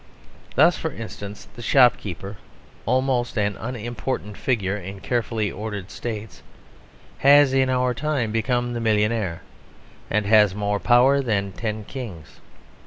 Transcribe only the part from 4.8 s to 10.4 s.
carefully ordered states, has in our time become the millionaire, and